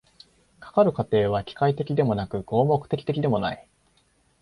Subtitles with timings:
[0.59, 3.67] かかる過程は機械的でもなく合目的的でもない。